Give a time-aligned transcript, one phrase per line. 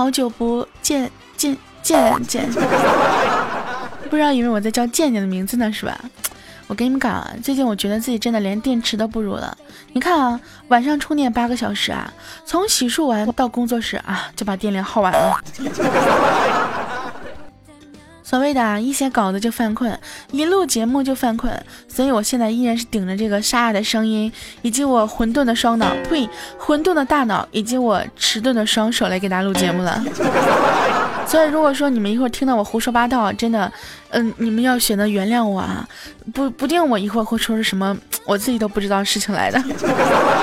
[0.00, 2.48] 好久不见见见见，
[4.08, 5.94] 不知道以为我在叫健健的名字呢是吧？
[6.68, 9.54] 我跟你们讲啊，最近我觉得自己真的连电池都不如了。
[9.92, 12.10] 你看啊，晚上充电八个小时啊，
[12.46, 15.38] 从洗漱完到工作室啊，就把电量耗完了。
[18.30, 19.98] 所谓的一写稿子就犯困，
[20.30, 21.52] 一录节目就犯困，
[21.88, 30.00] 所以我现在依然是顶着这个沙哑的声音，以及我混沌的双脑，呸，混沌的大脑，以及我迟钝的双手来给大家录节目了。
[31.26, 33.72] 所以如果说你们一会儿听到我胡说八道，真的，
[34.10, 35.84] 嗯，你们要选择原谅我啊，
[36.32, 39.60] 不不定我一会儿会说出什么我自己都不知道事情来的。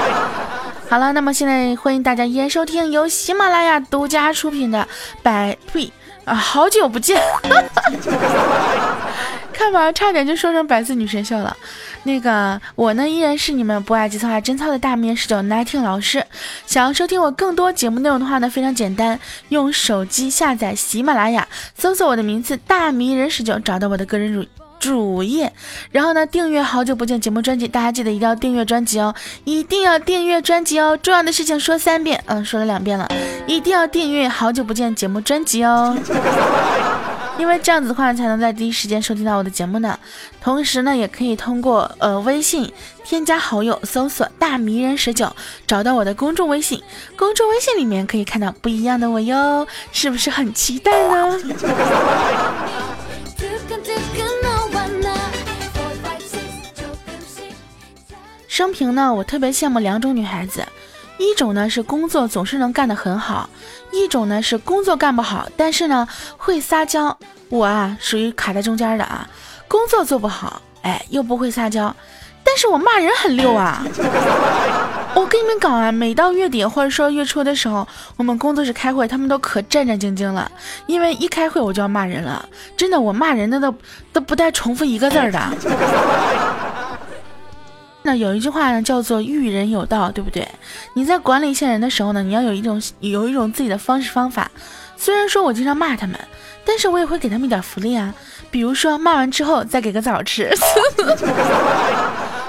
[0.90, 4.86] 好了，那么现在欢迎大家依然收听由喜马拉雅独家出品的
[5.24, 5.90] 百呸。
[6.28, 7.22] 啊，好久不见，
[9.54, 11.56] 看吧，差点就说成百思女神秀了。
[12.04, 16.22] 那个我呢，依然是你们不爱节操爱真操的大面十九 nineteen 老师。
[16.66, 24.46] 想要收听我更多节目内容的话呢，非常简单，用手机下载喜马拉雅，搜索我的名字大迷人十九，找到我的个人主。
[24.80, 25.52] 主页，
[25.92, 33.08] 然后呢，订阅好久不见节目专辑，大家记得一定要订阅专辑哦，一定要订阅专辑哦，重要的事情说三遍，嗯，说了两遍了，
[33.46, 35.98] 一定要订阅好久不见节目专辑哦，
[37.38, 39.98] 因为这样子的话才能在第一时间收听到我的节目呢。
[40.42, 42.72] 同时呢，也可以通过呃微信
[43.04, 45.36] 添加好友，搜索大迷人十九，
[45.68, 46.82] 找到我的公众微信，
[47.18, 51.38] 公众微信里面可以看到不一样的我哟，是不是很期待呢？
[58.58, 60.66] 生平呢，我特别羡慕两种女孩子，
[61.20, 63.48] 一种呢是工作总是能干得很好，
[63.92, 66.08] 一种呢是工作干不好，但是呢
[66.38, 67.16] 会撒娇。
[67.50, 69.30] 我啊属于卡在中间的啊，
[69.68, 71.96] 工作做不好，哎又不会撒娇，
[72.44, 73.86] 但是我骂人很溜啊。
[75.14, 80.52] 我跟你们讲啊，每到月底或者说月初的时候，我们工作室开会，他们都可战战兢兢了，
[80.88, 82.44] 因为一开会我就要骂人了。
[82.76, 83.72] 真的，我骂人的都
[84.12, 85.40] 都不带重复一个字儿的。
[88.08, 90.48] 那有一句话呢，叫做育人有道，对不对？
[90.94, 94.50] 你在管理一些人的时候呢，你要有一种有一种自己的方式方法。
[94.96, 96.18] 虽然说我经常骂他们，
[96.64, 98.16] 但是我也会给他们一点福利啊，
[98.50, 100.50] 比如说骂完之后再给个枣吃。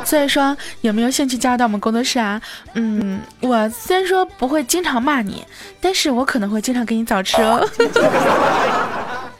[0.04, 2.40] 所以说有没有兴趣加入到我们工作室啊？
[2.74, 5.44] 嗯，我虽然说不会经常骂你，
[5.80, 7.68] 但是我可能会经常给你枣吃哦。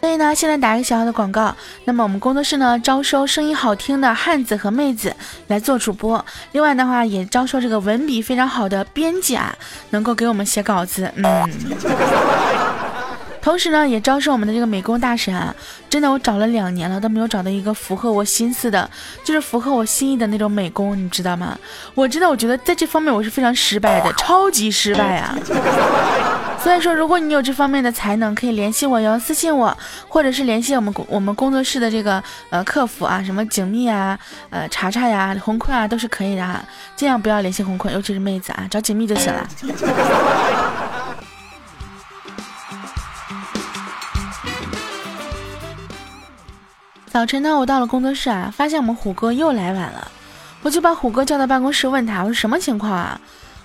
[0.01, 1.55] 所以呢，现在打一个小小的广告。
[1.85, 5.15] 那么我们工作室呢，招收声音好听的汉子和妹子
[5.49, 6.25] 来做主播。
[6.53, 9.55] 另外的话，也招收这个文笔非常好的编辑啊，
[9.91, 11.11] 能够给我们写稿子。
[11.17, 11.49] 嗯。
[13.41, 15.55] 同时呢，也招收我们的这个美工大神啊！
[15.89, 18.91] 真的，我找了两年了，都没有找到一个符合我心思的，
[19.25, 21.59] 就是符合我心意的那种美工，你知道吗？
[21.95, 25.35] 我真的，我觉得在这方面我是非常失败的，超级失败啊！
[26.61, 29.75] 所以说，如果你有这方面的才能，可以联系我哟，私信我，
[30.07, 34.19] 或者是联系我们我们工作室的这个呃客服啊，什么景蜜啊、
[34.51, 36.63] 呃查查呀、红坤啊，都是可以的啊。
[36.95, 39.49] 尽量不要联系红坤，尤其是妹子啊，找景蜜就行了。
[47.11, 50.11] 早晨呢，我到了工作室啊，发现我们虎哥又来晚了，
[50.63, 53.19] 我就把虎哥叫到办公室问他，我说什么情况啊？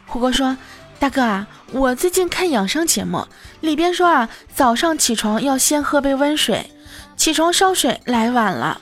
[0.06, 0.56] 虎哥说，
[1.04, 3.28] 大哥啊，我最近看养生节目，
[3.60, 6.72] 里边说啊，早上起床要先喝杯温水，
[7.18, 8.80] 起床烧水来晚了。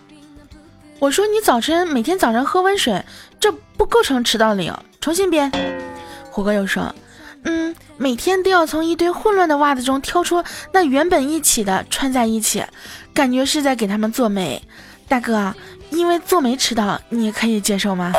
[0.99, 3.03] 我说你早晨每天早上喝温水，
[3.39, 5.51] 这不构成迟到理由，重新编。
[6.29, 6.93] 虎哥又说，
[7.45, 12.63] 嗯，每天都要从一堆混乱的袜子中挑出那原本一起的穿在一起。
[13.15, 14.61] 感觉是在给他们做媒，
[15.07, 15.55] 大哥，
[15.89, 18.13] 因为做媒迟到，你可以接受吗？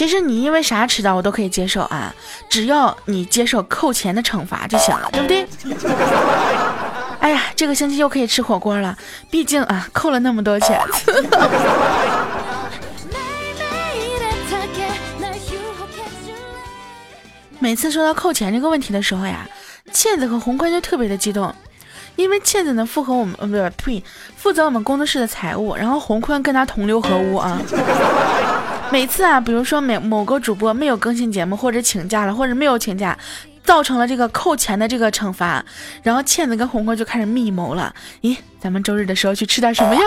[0.00, 2.14] 其实你因为啥迟到我都可以接受啊，
[2.48, 5.46] 只要你接受扣钱的惩罚就行了，对不对？
[7.20, 8.96] 哎呀，这个星期又可以吃火锅了，
[9.30, 10.80] 毕竟啊扣了那么多钱。
[17.58, 19.46] 每次说到扣钱这个问题的时候呀。
[19.92, 21.54] 倩子和洪坤就特别的激动，
[22.16, 24.02] 因为倩子呢负责我们呃不是呸
[24.36, 27.60] 负责我们工作室的财务，然后洪坤跟他同流合污啊。
[28.92, 33.16] 每次啊，比如说每某个主播没有更新节目，或者请假了，或者没有请假，
[33.62, 35.64] 造成了这个扣钱的这个惩罚，
[36.02, 37.94] 然后倩子跟红哥就开始密谋了。
[38.22, 40.02] 咦，咱们周日的时候去吃点什么呀？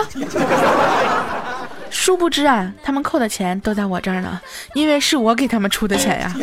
[1.88, 4.38] 殊不知啊，他们扣的钱都在我这儿呢，
[4.74, 6.34] 因为是我给他们出的钱呀。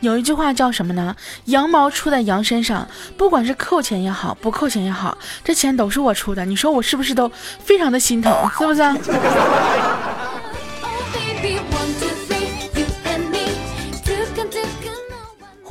[0.00, 1.16] 有一句话叫什么呢？
[1.46, 2.86] 羊毛出在羊身上，
[3.16, 6.44] 不管是扣钱也好，不扣钱也好，这钱都是我出的。
[6.44, 7.30] 你说我是不是都
[7.60, 8.82] 非常的心疼，是不是？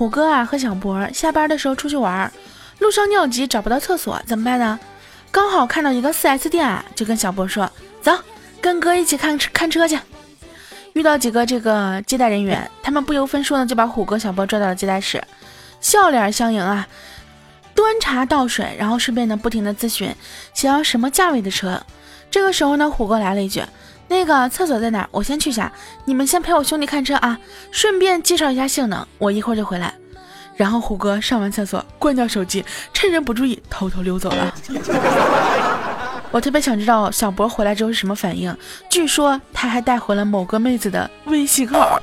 [0.03, 2.29] 虎哥啊和小博下班的时候出去玩，
[2.79, 4.77] 路上尿急找不到厕所，怎么办呢？
[5.31, 7.71] 刚好看到一个 4S 店啊，就跟小博说
[8.03, 8.11] ：“走，
[8.59, 9.97] 跟哥一起看看车去。”
[10.91, 15.23] 遇到几个这个接待人员，他们不由分说呢，就把虎哥、小博拽到了接待室，
[15.79, 16.85] 笑脸相迎啊，
[17.73, 20.13] 端茶倒水，然后顺便呢不停的咨询
[20.53, 21.81] 想要什么价位的车。
[22.29, 23.63] 这个时候呢，虎哥来了一句
[24.07, 25.07] ：“那个厕所在哪？
[25.11, 25.71] 我先去下，
[26.05, 27.37] 你们先陪我兄弟看车啊，
[27.71, 29.93] 顺便介绍一下性能，我一会儿就回来。”
[30.55, 32.63] 然后虎哥上完厕所， 关掉手机，
[32.93, 34.53] 趁人不注意偷偷溜走了。
[36.29, 38.55] 我特别想知道小博回来之后是什么反应。
[38.89, 41.99] 据说他还带回了某个妹子的微信号。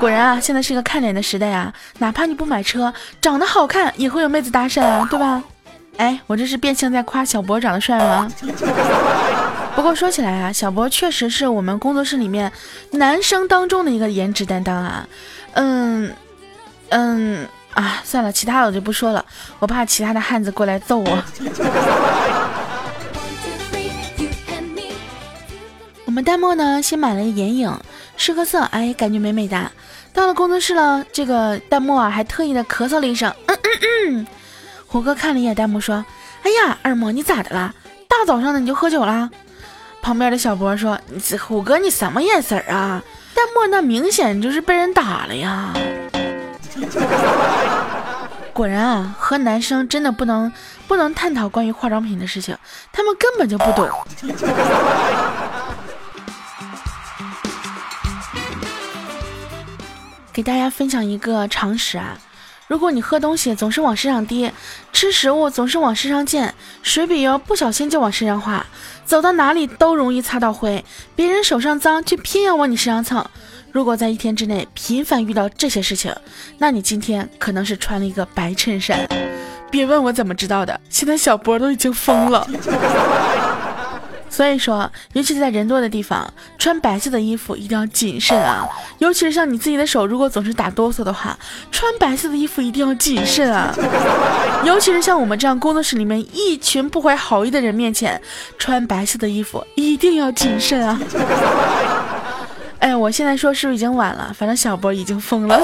[0.00, 5.42] 果然啊，现在是个看脸的时代啊，哪怕你不买车，长得好看也会有妹子搭讪啊，对吧？
[5.98, 8.30] 哎，我这是变相在夸小博长得帅吗？
[9.78, 12.50] 不过说起来啊，小博确实是我们工作室里面
[12.90, 15.06] 男生当中的一个颜值担当啊。
[15.52, 16.12] 嗯
[16.88, 19.24] 嗯啊，算了，其他的我就不说了，
[19.60, 21.06] 我怕其他的汉子过来揍我。
[26.06, 27.72] 我们弹幕呢，先买了个眼影，
[28.16, 29.70] 试个色，哎，感觉美美哒。
[30.12, 33.60] 到了工作室了，这个弹幕啊，还特意的咳嗽了一声，嗯嗯
[34.08, 34.26] 嗯。
[34.88, 36.04] 虎哥看了一眼弹幕，说
[36.42, 37.72] ：“哎呀，二莫，你咋的啦？
[38.08, 39.30] 大早上的你就喝酒了？”
[40.08, 40.98] 旁边的小博说
[41.38, 43.02] ：“虎哥，你什么眼神啊？”
[43.36, 45.74] 弹幕那明显就是被人打了呀。
[48.54, 50.50] 果然啊，和男生真的不能
[50.86, 52.56] 不能探讨关于化妆品的事情，
[52.90, 53.86] 他们根本就不懂。
[60.32, 62.16] 给大家分享一个常识啊，
[62.68, 64.52] 如果你喝东西总是往身上滴，
[64.92, 68.64] 吃食物总是往身上溅，水笔油不小心就往身上画，
[69.06, 70.84] 走到哪里都容易擦到灰，
[71.16, 73.24] 别人手上脏却偏要往你身上蹭。
[73.72, 76.14] 如果在一天之内频繁遇到这些事情，
[76.58, 79.08] 那你今天可能是穿了一个白衬衫。
[79.70, 82.46] 别问我怎么知道的，现在小波都已经疯了。
[84.30, 88.68] 所以说，尤其是在人多的地方，穿白色的衣服一定要谨慎啊！
[88.98, 91.36] 尤其是像你自己的手，如果总是打哆嗦的话，
[91.72, 93.74] 穿白色的衣服一定要谨慎啊！
[94.64, 98.20] 尤其是像我们这样工作室里面一群不怀好意的人面前，
[98.58, 101.00] 穿白色的衣服一定要谨慎啊！
[102.80, 104.32] 哎，我现在说是不是已经晚了？
[104.38, 105.60] 反正小波已经疯了。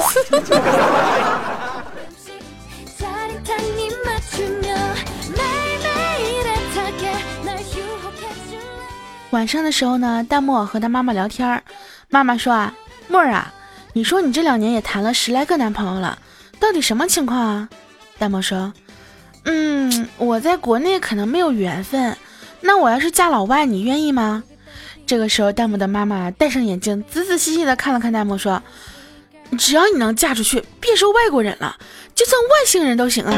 [9.35, 11.61] 晚上的时候呢，大漠和他妈妈聊天儿，
[12.07, 12.73] 妈妈说啊，
[13.09, 13.53] 沫儿啊，
[13.91, 16.17] 你说你这两年也谈了十来个男朋友了，
[16.57, 17.67] 到底什么情况啊？
[18.17, 18.71] 大漠说，
[19.43, 22.15] 嗯，我在国内可能没有缘分，
[22.61, 24.41] 那我要是嫁老外，你愿意吗？
[25.05, 28.63] 这个时候，大漠的妈妈戴上眼镜，仔仔细细的看了看大漠，说，
[29.57, 31.75] 只要你能嫁出去，别说外国人了，
[32.15, 33.33] 就算外星人都行啊。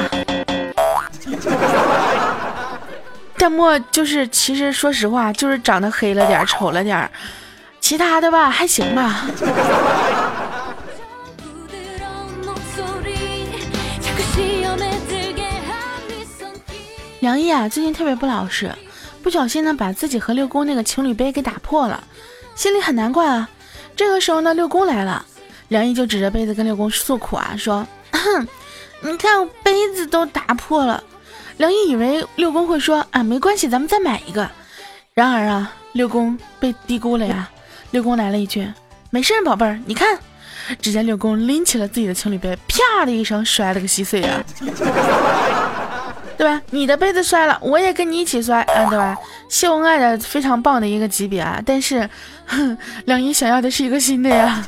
[3.39, 7.09] 淡漠就是，其实说实话，就是长得黑了点，丑了点，
[7.79, 9.27] 其他的吧还行吧。
[17.19, 18.73] 梁毅啊，最近特别不老实，
[19.21, 22.03] 不小心呢把自己和六公那个情侣杯给打破了，
[22.55, 23.47] 心里很难过啊。
[23.95, 25.25] 这个时候呢，六公来了，
[25.67, 27.85] 梁毅就指着杯子跟六公诉苦啊，说
[29.01, 31.03] ：“你看我杯子都打破了。”
[31.57, 34.49] 梁毅以为六公会说啊，没关系，咱们再买一个。
[35.13, 37.49] 然而啊，六公被低估了呀。
[37.91, 38.67] 六公来了一句
[39.09, 40.17] ：“没事，宝贝儿，你看。”
[40.81, 44.43] 只见六公拎起了自己的情侣杯，啪的一声摔了个稀碎呀，
[46.37, 46.61] 对吧？
[46.71, 49.15] 你的杯子摔了，我也跟你一起摔，啊，对吧？
[49.47, 51.61] 秀恩爱的非常棒的一个级别啊。
[51.65, 52.07] 但是，
[52.45, 54.61] 哼，梁毅想要的是一个新的呀。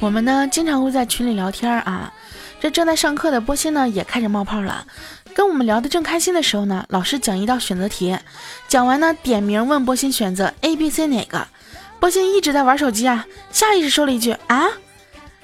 [0.00, 2.12] 我们呢经常会在群里聊天啊，
[2.60, 4.84] 这正在上课的波心呢也开始冒泡了，
[5.34, 8.16] 跟我们聊得正开心的时候呢，老师讲一道选择题，
[8.68, 11.46] 讲完呢点名问波心选择 A、B、C 哪个，
[11.98, 14.68] 波心一直在玩手机啊，下意识说了一句啊，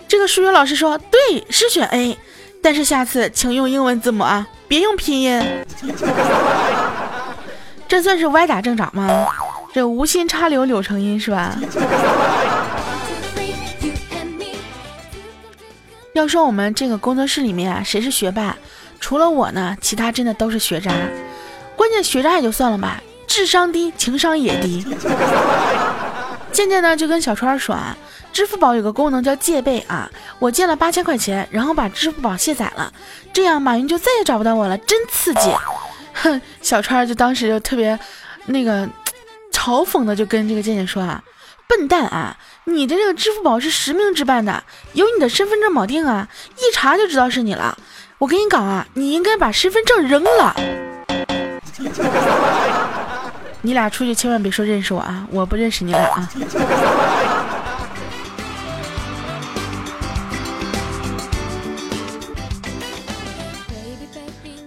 [0.06, 2.18] 这个数学老师说对是选 A，
[2.62, 5.42] 但是下次请用英文字母啊，别用拼音，
[7.88, 9.26] 这算是歪打正着吗？
[9.72, 11.56] 这无心插柳柳成荫是吧？
[16.12, 18.56] 要说我们这个工作室里面啊，谁是学霸？
[19.00, 20.92] 除了我呢，其他真的都是学渣。
[21.76, 24.84] 关键学渣也就算了吧，智商低，情商也低。
[26.52, 27.96] 渐渐呢就跟小川说啊，
[28.32, 32.92] 支付宝有个功能叫借呗啊，我借了八千块钱，然后把支付宝卸载了，
[33.32, 35.50] 这样马云就再也找不到我了，真刺激。
[36.12, 37.98] 哼，小川就当时就特别
[38.46, 38.88] 那个。
[39.52, 41.22] 嘲讽的就跟这个健健说啊
[41.74, 44.62] ：“笨蛋啊，你的这个支付宝是实名制办的，
[44.92, 47.78] 有你的身份证绑定啊，一查就知道是你了。
[48.18, 50.54] 我跟你讲啊，你应该把身份证扔了。
[53.62, 56.28] 你俩出去千万别说认识我啊，我不认识你俩啊。”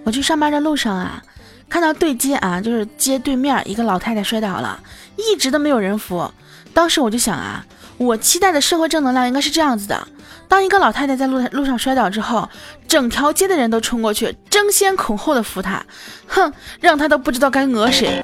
[0.02, 1.22] 我去上班的路上啊，
[1.68, 4.80] 看到对街啊，就是街对面一个老太太摔倒了，
[5.16, 6.30] 一直都没有人扶。
[6.72, 7.64] 当时我就想啊，
[7.96, 10.06] 我期待的社会正能量应该是这样子的：
[10.46, 12.48] 当一个老太太在路路上摔倒之后，
[12.86, 15.82] 整条街的人都冲过去，争先恐后的扶她，
[16.26, 18.22] 哼，让她都不知道该讹谁。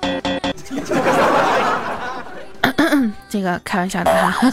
[3.29, 4.53] 这个开玩笑的哈。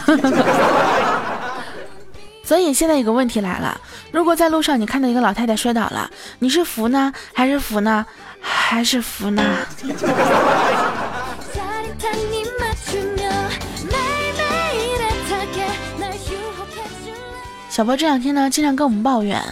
[2.42, 3.80] 所以现在有个问题来了，
[4.10, 8.04] 如果在路上你看到一个老太太摔倒了，你是扶呢，还是扶呢，
[8.40, 9.42] 还是扶呢？
[17.80, 19.42] 小波这两天呢，经常跟我们抱怨，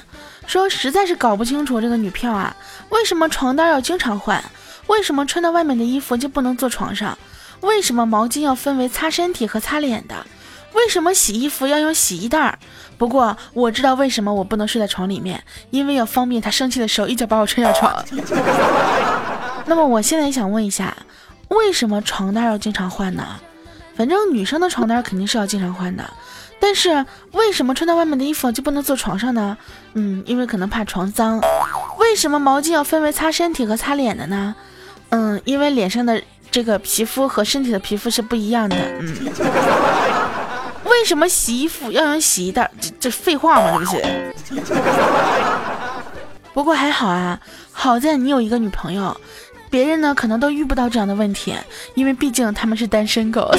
[0.46, 2.54] 说实在是搞不清楚这个女票啊，
[2.90, 4.44] 为什么床单要经常换？
[4.88, 7.16] 为什么穿到外面的衣服就不能坐床上？
[7.62, 10.14] 为什么毛巾要分为擦身体和擦脸的？
[10.74, 12.58] 为什么洗衣服要用洗衣袋？
[12.98, 18.04] 不过我知道为什么我不能睡在床里面，因为要方便他生气的时候一脚把我踹下床。
[19.64, 20.94] 那么我现在也想问一下，
[21.48, 23.24] 为什么床单要经常换呢？
[23.96, 26.08] 反正女生的床单肯定是要经常换的，
[26.60, 29.56] 但是为什么穿在外面的衣服就不能坐床上呢？
[29.94, 31.40] 嗯，因为可能怕床脏。
[31.98, 34.54] 为什么毛巾要分为擦身体和擦脸的呢？
[35.10, 38.76] 嗯，因为脸上的这个皮肤和身体的皮肤是不一样的。
[39.00, 39.14] 嗯。
[40.84, 42.70] 为什么洗衣服要用洗衣袋？
[42.80, 43.80] 这这废话吗？
[43.84, 44.74] 这不是。
[46.52, 47.38] 不过还好啊，
[47.72, 49.16] 好在你有一个女朋友，
[49.70, 51.54] 别人呢可能都遇不到这样的问题，
[51.94, 53.54] 因为毕竟他们是单身狗。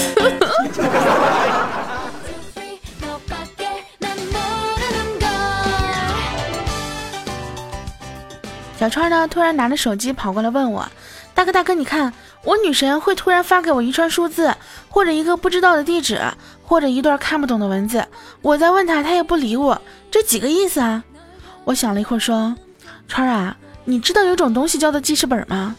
[8.80, 10.88] 小川呢突然拿着手机跑过来问我
[11.36, 12.14] ：“大哥大哥，你看
[12.46, 14.56] 我女神会突然发给我一串数字，
[14.88, 16.22] 或者一个不知道的地址。”
[16.64, 18.06] 或者一段看不懂的文字，
[18.44, 19.82] 我在问他，他也不理我，
[20.12, 21.04] 这几个意思啊？
[21.64, 22.56] 我想了一会儿，说
[23.10, 25.76] ：“川啊，你知道有种东西叫做记事本吗？”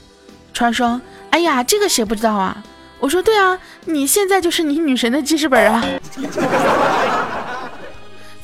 [0.52, 2.62] 川说：“哎呀，这个谁不知道啊？”
[2.98, 5.82] 我说：“对啊，你现在就是你女神的记事本啊。”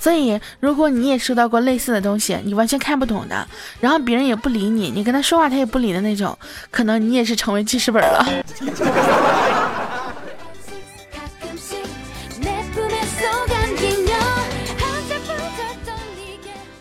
[0.07, 3.45] 所以，如果你也收到过类似的东西，你完全看不懂的，
[3.81, 6.39] 然后别人也不理你，你跟他说话他也不理的那种，
[6.71, 8.25] 可能你也是成为记事本了。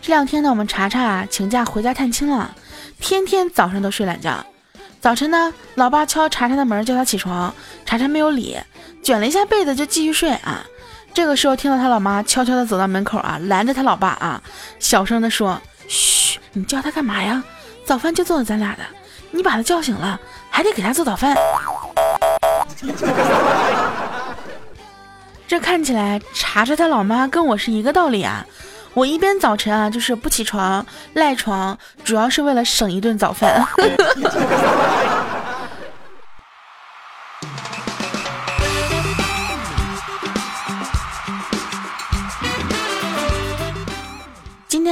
[0.00, 2.54] 这两天呢，我们查查啊请假回家探亲了，
[3.00, 4.46] 天天早上都睡懒觉。
[5.00, 7.52] 早晨呢，老爸敲查查的门叫他起床，
[7.84, 8.56] 查查没有理，
[9.02, 10.64] 卷了一下被子就继续睡啊。
[11.16, 14.38] 这个时候听到他老妈悄悄的走到门口啊，拦着他老爸啊，
[14.78, 15.58] 小声的说
[15.88, 17.42] ：“嘘，你叫他干嘛呀？
[17.86, 18.82] 早饭就做了咱俩的，
[19.30, 20.20] 你把他叫醒了，
[20.50, 21.34] 还得给他做早饭。
[25.48, 28.44] ”这看起来查查他老妈跟我是一个道理啊。
[28.92, 33.66] 我一边早晨啊，就是不起床赖床，主要是为了省一顿早饭。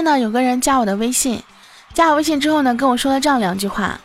[0.04, 1.42] 天呢，有个人加我的微信，
[1.94, 3.98] 加我微信之后呢，跟我说了这样两句话：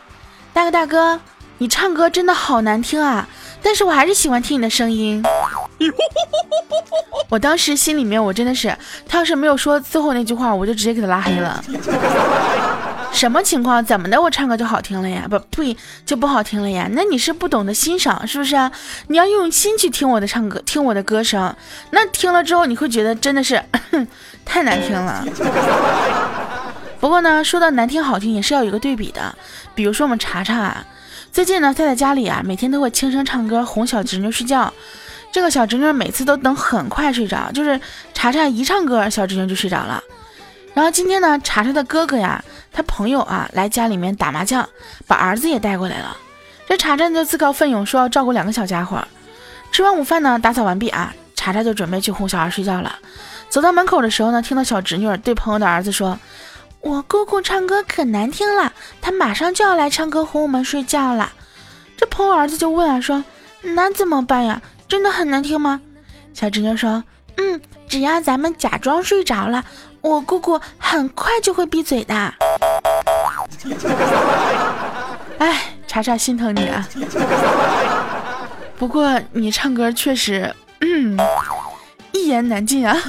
[0.54, 1.20] 大哥大哥，
[1.58, 3.28] 你唱歌真的好难听啊，
[3.62, 5.22] 但是我还是喜欢听你的声音。
[7.28, 8.74] 我当时心里面，我真的是，
[9.06, 11.62] 他要是没有说最后那句话，我就直接给他拉黑了。
[13.12, 13.84] 什么情况？
[13.84, 14.20] 怎么的？
[14.20, 15.26] 我唱歌就好听了呀？
[15.28, 15.76] 不，呸，
[16.06, 16.88] 就不好听了呀？
[16.92, 18.70] 那你是不懂得欣赏，是不是？
[19.08, 21.54] 你要用心去听我的唱歌，听我的歌声。
[21.90, 23.62] 那听了之后，你会觉得真的是
[24.44, 25.24] 太难听了。
[26.98, 29.34] 不过呢，说到难听好听，也是要有个对比的。
[29.74, 30.86] 比如说我们查查啊，
[31.32, 34.72] 最近呢，在在家里啊，每天都会轻声唱歌哄小侄女睡觉。
[35.32, 37.80] 这个小侄女每次都能很快睡着，就是
[38.14, 40.02] 查查一唱歌，小侄女就睡着了。
[40.74, 44.68] 然后今天呢，查查的哥哥呀，他朋友啊来家里面打麻将，
[45.06, 46.16] 把儿子也带过来了。
[46.68, 49.02] 这查查就自告奋勇说要照顾两个小家伙。
[49.72, 52.96] 吃完午饭呢，打扫完毕啊，查查就准备去哄小孩睡觉了。
[53.48, 56.18] 走到门口的时候呢，听到小侄女对朋友的儿子说
[56.80, 61.32] ：“我姑姑唱歌可难听了，她马上就要来唱歌哄我们睡觉了。”
[61.98, 63.24] 这朋友儿子就问啊，说
[63.62, 65.80] ：“那怎么办呀？”真的很难听吗？
[66.32, 67.02] 小侄女说
[67.36, 69.64] ：“嗯，只要咱们假装睡着了，
[70.00, 72.14] 我姑姑很快就会闭嘴的。
[75.38, 76.86] ”哎，查查心疼你啊！
[78.78, 81.18] 不过你唱歌确实，嗯，
[82.12, 82.96] 一言难尽啊。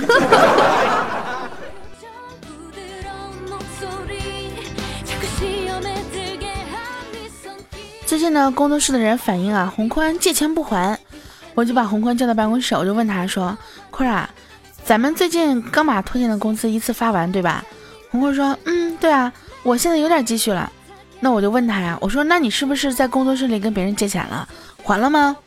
[8.06, 11.00] 最近呢，工作室的人反映啊，洪坤借钱不还，
[11.54, 13.58] 我就把洪坤叫到办公室，我就问他说
[13.90, 14.30] ：“坤儿啊，
[14.92, 17.64] 咱们最近刚把拖欠的工资一次发完，对吧？”
[18.12, 19.32] 洪坤说：“嗯，对啊，
[19.64, 20.70] 我现在有点积蓄了。”
[21.22, 24.46] 那我就问他呀，我说：“那你是不是在工作室里跟别人借钱了？
[24.84, 25.38] 还了吗？”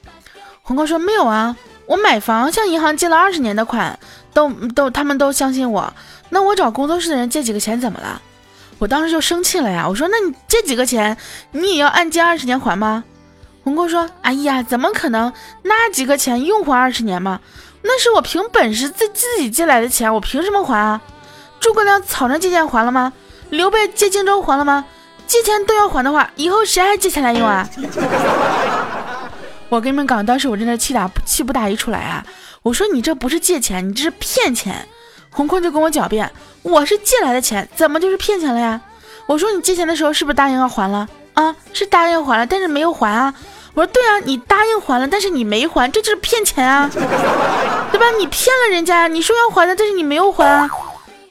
[0.65, 3.99] 洪坤说：“没有啊，我买房向银行借了二十年的款，
[4.33, 5.93] 都都他们都相信我。
[6.31, 8.23] 那我找工作室的人借几个钱怎么了？”
[8.81, 11.15] 我当时就生气了呀，我说：“那你借几个钱，
[11.53, 13.05] 你也要按揭二十年还吗？”
[13.63, 15.31] 红哥说：“哎呀，怎么可能？
[15.65, 17.41] 那几个钱用还二十年吗？
[17.87, 21.01] 那是我凭本事自自己借来的钱，我凭什么还啊？
[21.61, 23.13] 诸葛亮草船借箭还了吗？
[23.51, 24.85] 刘备借荆州还了吗？
[25.27, 27.69] 借钱都要还的话，以后谁还借钱来用啊？”
[29.69, 32.25] 我跟你们讲，当时我真的气打气不打一处来啊！
[32.63, 34.87] 我说：“你这不是借钱，你这是骗钱。”
[35.31, 36.31] 红坤就跟我狡辩，
[36.63, 38.81] 我是借来的钱，怎么就是骗钱了呀？
[39.27, 41.55] 我说你借钱的时候是不是答应要还了啊？
[41.73, 43.35] 是答应要还了，但是没有还啊。
[43.75, 48.07] 我说对啊，你答应还了，但是你没还，这就是骗钱啊， 对吧？
[48.19, 50.71] 你骗了人家，你说要还的，但是你没有还啊。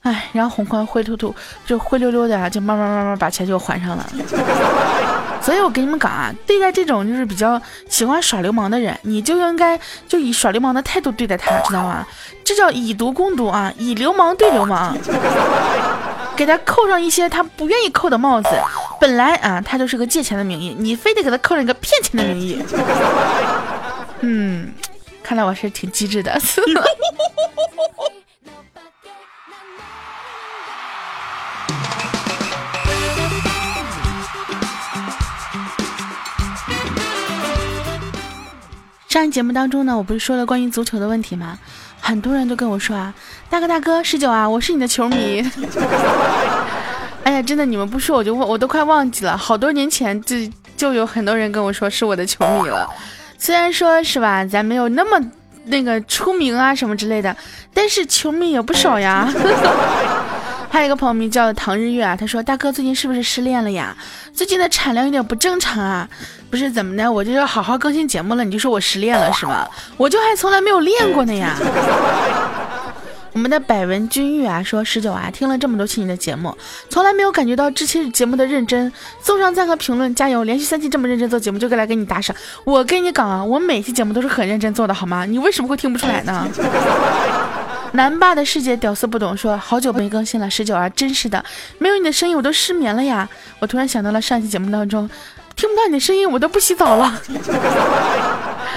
[0.02, 1.34] 哎，然后红宽灰突突
[1.66, 4.06] 就灰溜溜的啊，就慢慢慢慢把钱就还上了。
[5.42, 12.06] 所以我跟你们讲啊，对待这种就是比较喜欢耍流氓的人，你就应该就以耍流氓的态度对待他，知道吗？
[12.44, 14.98] 这叫以毒攻毒啊，以流氓对流氓，
[16.36, 18.50] 给他扣上一些他不愿意扣的帽子。
[19.00, 22.64] 本来啊，他就是个借钱的名义，你非得给他扣上一个骗钱的名义。
[24.22, 24.74] 嗯，
[25.22, 26.40] 看来我是挺机智的。
[39.10, 41.60] 上一节目当中呢，我不是说了关于足球的问题吗？
[42.06, 43.14] 很多人都跟我说啊，
[43.50, 45.42] 大哥大哥十九啊，我是你的球迷。
[47.24, 49.38] 哎呀，真的，你们不说我就忘，我都快忘记了。
[49.38, 50.36] 好多年前就
[50.76, 52.86] 就有很多人跟我说是我的球迷了。
[53.38, 55.26] 虽然说是吧，咱没有那么
[55.68, 57.34] 那个出名啊什么之类的，
[57.74, 59.32] 但是球迷也不少呀。
[60.74, 63.96] 还有一个朋友名叫唐日月啊，他说大哥最近是不是失恋了呀？
[64.34, 66.10] 最近的产量有点不正常啊。
[66.50, 69.68] 不是怎么的，我就要好好更新节目了，你就说我失恋了是吗？
[69.98, 71.56] 我就还从来没有练过呢呀。
[73.34, 76.58] 我们的百文君玉啊说十九啊，听了这么多期你的节目，
[76.90, 80.44] 从来没有感觉到这期节目的认真，送上赞和评论，加油！
[80.44, 82.36] 连续三期这么认真做节目，就该来给你打赏。
[82.64, 85.24] 我跟你讲啊，我每期节目都是很认真做的，好吗？
[85.24, 86.48] 你为什么会听不出来呢？
[87.94, 91.44] 南霸的世界屌丝不懂说，好久没更新了，十九啊，真是的，
[91.78, 93.28] 没有你的声音我都失眠了呀。
[93.60, 95.10] 我突然想到了上期节目当中。
[95.56, 97.22] 听不到你的声音，我都不洗澡了。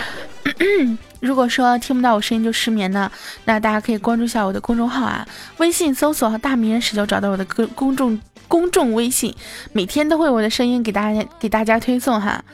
[1.21, 3.11] 如果说听不到我声音就失眠呢，
[3.47, 5.27] 那大家可以关注一下我的公众号啊，
[5.57, 9.35] 微信搜索“大名人十九”，找到我的公公众公众微信，
[9.73, 12.45] 每天都会我的声音给大家给大家推送哈。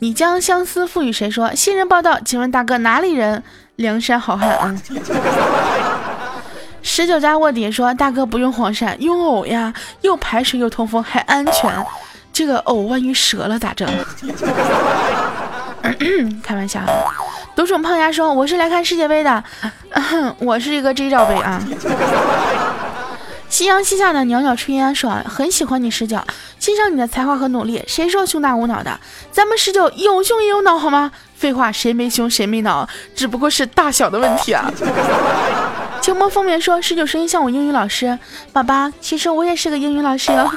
[0.00, 1.30] 你将相思赋予谁？
[1.30, 3.42] 说新人报道，请问大哥哪里人？
[3.76, 4.74] 梁山好汉啊。
[6.86, 11.72] 十九家卧底说大哥不用黄鳝，用藕呀，又排水又通风还安全。
[12.30, 13.88] 这个藕万一折了咋整？
[16.42, 16.82] 开玩笑。
[17.56, 19.42] 独宠胖丫说：“我是来看世界杯的，
[20.38, 21.58] 我是一个 J 罩杯啊。”
[23.48, 26.18] 夕阳西下的袅袅炊烟说：“很喜欢你十九，
[26.58, 27.82] 欣赏你的才华和努力。
[27.86, 29.00] 谁说胸大无脑的？
[29.32, 31.10] 咱们十九有胸也有脑好吗？
[31.34, 34.70] 废话，谁没胸谁没脑，只不过是大小的问题啊。”
[36.04, 38.18] 秋末风眠说：“十九声音像我英语老师，
[38.52, 40.50] 宝宝，其实我也是个英语老师哟。”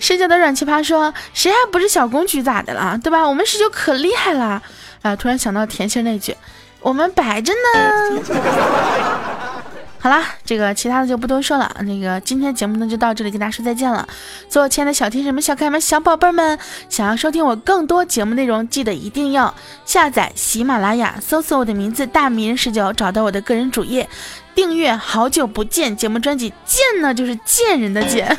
[0.00, 2.98] 十九的软奇葩说：“谁还不是小公举咋的了？
[3.04, 3.28] 对吧？
[3.28, 4.62] 我们十九可厉害了
[5.02, 5.14] 啊！
[5.14, 6.34] 突然想到甜心那句：
[6.80, 8.22] 我们白着呢。
[10.00, 11.74] 好啦，这个其他的就不多说了。
[11.84, 14.08] 那个今天节目呢就到这里，跟大家说再见了。
[14.48, 16.56] 所有亲爱的小天使们、小可爱们、小宝贝们，
[16.88, 19.52] 想要收听我更多节目内容，记得一定要
[19.84, 24.08] 下载喜马拉雅，搜索我的名字大名人十九，找到我的个人主页，
[24.58, 26.52] 订阅好久不见节目专辑。
[26.64, 28.36] 见呢就是贱人的贱。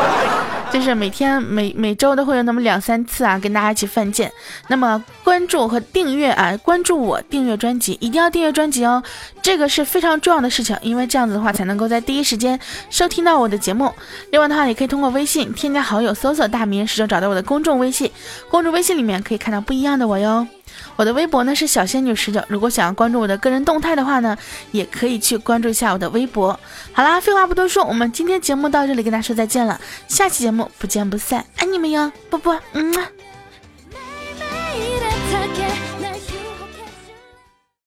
[0.70, 4.30] 就是每天每每周都会有那么两三次啊，跟大家一起犯贱。
[4.68, 9.02] 那么关注和订阅啊，关注我，订阅专辑，一定要订阅专辑哦，
[9.40, 13.90] 这个是非常重要的事情，因为这样子的话才能够在第一时间收听到我的节目。
[14.32, 18.10] 另外的话，也可以通过微信添加好友，搜索“大名十九”，找到我的公众微信，
[18.50, 20.46] 公众微信里面可以看到不一样的我哟。
[20.96, 24.36] 我的微博呢是小仙女十九，如果想要关注我的个人动态的话呢，
[24.72, 26.58] 也可以去关注一下我的微博。
[26.92, 32.92] 好啦，废话不多说，我们今天节目到这里跟大家说再见了，下期节目不见不散，爱你们哟，啵啵，嗯。